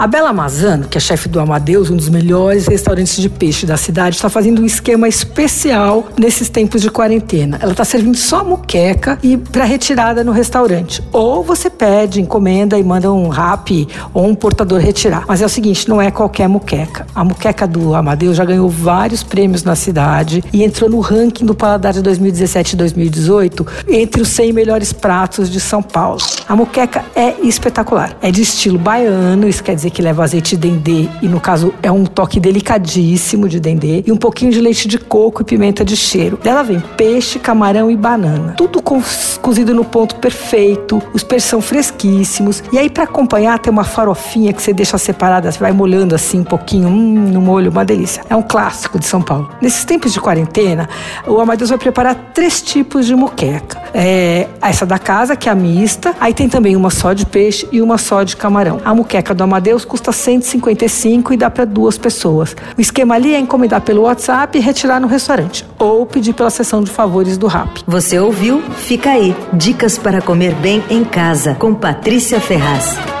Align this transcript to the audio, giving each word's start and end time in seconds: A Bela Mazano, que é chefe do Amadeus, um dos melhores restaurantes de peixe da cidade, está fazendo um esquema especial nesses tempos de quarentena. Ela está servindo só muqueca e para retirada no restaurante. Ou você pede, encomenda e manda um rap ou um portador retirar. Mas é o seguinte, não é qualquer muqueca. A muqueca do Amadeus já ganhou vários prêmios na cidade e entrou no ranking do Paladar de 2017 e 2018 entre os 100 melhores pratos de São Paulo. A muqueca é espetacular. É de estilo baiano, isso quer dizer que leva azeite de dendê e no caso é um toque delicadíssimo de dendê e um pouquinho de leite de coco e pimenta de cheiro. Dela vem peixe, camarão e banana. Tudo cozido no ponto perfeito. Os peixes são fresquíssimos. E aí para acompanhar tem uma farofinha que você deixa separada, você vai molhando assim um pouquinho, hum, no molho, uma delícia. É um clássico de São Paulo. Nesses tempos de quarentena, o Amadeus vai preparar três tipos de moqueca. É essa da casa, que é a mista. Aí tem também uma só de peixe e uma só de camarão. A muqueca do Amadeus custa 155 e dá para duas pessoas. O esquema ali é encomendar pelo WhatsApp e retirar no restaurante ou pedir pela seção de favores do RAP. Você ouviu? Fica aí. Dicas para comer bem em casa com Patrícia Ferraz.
A 0.00 0.06
Bela 0.06 0.32
Mazano, 0.32 0.88
que 0.88 0.96
é 0.96 1.00
chefe 1.00 1.28
do 1.28 1.38
Amadeus, 1.38 1.90
um 1.90 1.96
dos 1.96 2.08
melhores 2.08 2.66
restaurantes 2.66 3.18
de 3.18 3.28
peixe 3.28 3.66
da 3.66 3.76
cidade, 3.76 4.16
está 4.16 4.30
fazendo 4.30 4.62
um 4.62 4.64
esquema 4.64 5.06
especial 5.06 6.08
nesses 6.18 6.48
tempos 6.48 6.80
de 6.80 6.90
quarentena. 6.90 7.58
Ela 7.60 7.72
está 7.72 7.84
servindo 7.84 8.16
só 8.16 8.42
muqueca 8.42 9.18
e 9.22 9.36
para 9.36 9.64
retirada 9.64 10.24
no 10.24 10.32
restaurante. 10.32 11.02
Ou 11.12 11.44
você 11.44 11.68
pede, 11.68 12.18
encomenda 12.18 12.78
e 12.78 12.82
manda 12.82 13.12
um 13.12 13.28
rap 13.28 13.86
ou 14.14 14.26
um 14.26 14.34
portador 14.34 14.80
retirar. 14.80 15.26
Mas 15.28 15.42
é 15.42 15.44
o 15.44 15.50
seguinte, 15.50 15.86
não 15.86 16.00
é 16.00 16.10
qualquer 16.10 16.48
muqueca. 16.48 17.06
A 17.14 17.22
muqueca 17.22 17.66
do 17.66 17.94
Amadeus 17.94 18.38
já 18.38 18.44
ganhou 18.46 18.70
vários 18.70 19.22
prêmios 19.22 19.64
na 19.64 19.76
cidade 19.76 20.42
e 20.50 20.64
entrou 20.64 20.88
no 20.88 21.00
ranking 21.00 21.44
do 21.44 21.54
Paladar 21.54 21.92
de 21.92 22.00
2017 22.00 22.72
e 22.72 22.76
2018 22.78 23.66
entre 23.86 24.22
os 24.22 24.28
100 24.30 24.50
melhores 24.54 24.94
pratos 24.94 25.50
de 25.50 25.60
São 25.60 25.82
Paulo. 25.82 26.22
A 26.50 26.56
muqueca 26.56 27.04
é 27.14 27.36
espetacular. 27.44 28.16
É 28.20 28.28
de 28.32 28.42
estilo 28.42 28.76
baiano, 28.76 29.48
isso 29.48 29.62
quer 29.62 29.76
dizer 29.76 29.90
que 29.90 30.02
leva 30.02 30.24
azeite 30.24 30.56
de 30.56 30.68
dendê 30.68 31.08
e 31.22 31.28
no 31.28 31.38
caso 31.40 31.72
é 31.80 31.92
um 31.92 32.04
toque 32.04 32.40
delicadíssimo 32.40 33.48
de 33.48 33.60
dendê 33.60 34.02
e 34.04 34.10
um 34.10 34.16
pouquinho 34.16 34.50
de 34.50 34.60
leite 34.60 34.88
de 34.88 34.98
coco 34.98 35.42
e 35.42 35.44
pimenta 35.44 35.84
de 35.84 35.96
cheiro. 35.96 36.36
Dela 36.42 36.64
vem 36.64 36.80
peixe, 36.96 37.38
camarão 37.38 37.88
e 37.88 37.96
banana. 37.96 38.54
Tudo 38.56 38.82
cozido 39.40 39.72
no 39.72 39.84
ponto 39.84 40.16
perfeito. 40.16 41.00
Os 41.14 41.22
peixes 41.22 41.48
são 41.48 41.60
fresquíssimos. 41.60 42.64
E 42.72 42.78
aí 42.80 42.90
para 42.90 43.04
acompanhar 43.04 43.56
tem 43.60 43.72
uma 43.72 43.84
farofinha 43.84 44.52
que 44.52 44.60
você 44.60 44.72
deixa 44.72 44.98
separada, 44.98 45.52
você 45.52 45.58
vai 45.60 45.70
molhando 45.70 46.16
assim 46.16 46.40
um 46.40 46.44
pouquinho, 46.44 46.88
hum, 46.88 47.30
no 47.32 47.40
molho, 47.40 47.70
uma 47.70 47.84
delícia. 47.84 48.24
É 48.28 48.34
um 48.34 48.42
clássico 48.42 48.98
de 48.98 49.06
São 49.06 49.22
Paulo. 49.22 49.48
Nesses 49.62 49.84
tempos 49.84 50.12
de 50.12 50.20
quarentena, 50.20 50.88
o 51.28 51.38
Amadeus 51.40 51.70
vai 51.70 51.78
preparar 51.78 52.32
três 52.34 52.60
tipos 52.60 53.06
de 53.06 53.14
moqueca. 53.14 53.79
É 53.92 54.48
essa 54.60 54.86
da 54.86 54.98
casa, 54.98 55.36
que 55.36 55.48
é 55.48 55.52
a 55.52 55.54
mista. 55.54 56.14
Aí 56.20 56.32
tem 56.32 56.48
também 56.48 56.76
uma 56.76 56.90
só 56.90 57.12
de 57.12 57.26
peixe 57.26 57.68
e 57.72 57.80
uma 57.80 57.98
só 57.98 58.22
de 58.22 58.36
camarão. 58.36 58.80
A 58.84 58.94
muqueca 58.94 59.34
do 59.34 59.42
Amadeus 59.42 59.84
custa 59.84 60.12
155 60.12 61.32
e 61.32 61.36
dá 61.36 61.50
para 61.50 61.64
duas 61.64 61.98
pessoas. 61.98 62.54
O 62.76 62.80
esquema 62.80 63.14
ali 63.14 63.34
é 63.34 63.38
encomendar 63.38 63.80
pelo 63.80 64.02
WhatsApp 64.02 64.56
e 64.56 64.60
retirar 64.60 65.00
no 65.00 65.08
restaurante 65.08 65.66
ou 65.78 66.06
pedir 66.06 66.32
pela 66.32 66.50
seção 66.50 66.82
de 66.82 66.90
favores 66.90 67.36
do 67.36 67.46
RAP. 67.46 67.78
Você 67.86 68.18
ouviu? 68.18 68.62
Fica 68.76 69.10
aí. 69.10 69.34
Dicas 69.52 69.98
para 69.98 70.20
comer 70.20 70.54
bem 70.54 70.82
em 70.90 71.04
casa 71.04 71.54
com 71.54 71.74
Patrícia 71.74 72.40
Ferraz. 72.40 73.19